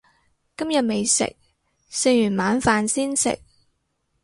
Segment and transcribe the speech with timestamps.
[0.57, 1.35] 今日未食，
[1.87, 3.39] 食完晚飯先食